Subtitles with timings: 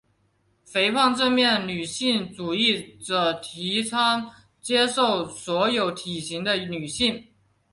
[0.65, 7.23] 肥胖正面女性主义者提倡接受所有体型的女性。